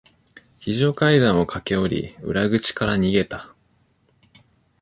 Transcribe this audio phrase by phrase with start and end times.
[0.57, 3.53] 非常階段を駆け下り、裏口から逃げた。